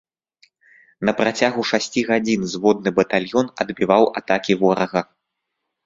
[1.09, 5.01] На працягу шасці гадзін зводны батальён адбіваў атакі ворага.